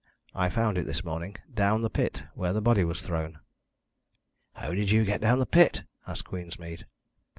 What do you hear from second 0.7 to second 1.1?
it this